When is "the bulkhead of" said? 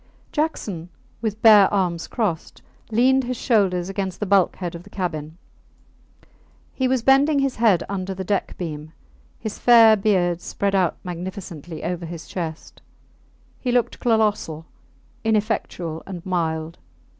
4.19-4.81